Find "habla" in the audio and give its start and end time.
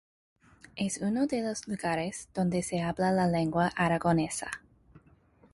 2.81-3.11